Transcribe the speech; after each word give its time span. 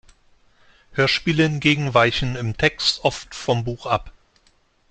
Hörspiele 0.93 1.43
hingegen 1.43 1.93
weichen 1.93 2.35
im 2.35 2.57
Text 2.57 3.05
oft 3.05 3.35
vom 3.35 3.63
Buch 3.65 3.85
ab. 3.85 4.11